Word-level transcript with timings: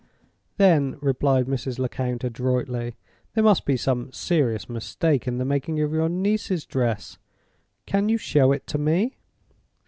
"Then," 0.57 0.97
replied 0.99 1.45
Mrs. 1.45 1.77
Lecount, 1.77 2.23
adroitly, 2.23 2.95
"there 3.35 3.43
must 3.43 3.65
be 3.67 3.77
some 3.77 4.11
serious 4.11 4.67
mistake 4.67 5.27
in 5.27 5.37
the 5.37 5.45
making 5.45 5.79
of 5.79 5.91
your 5.93 6.09
niece's 6.09 6.65
dress. 6.65 7.19
Can 7.85 8.09
you 8.09 8.17
show 8.17 8.51
it 8.51 8.65
to 8.65 8.79
me?" 8.79 9.17